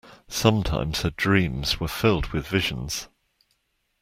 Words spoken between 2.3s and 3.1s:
visions.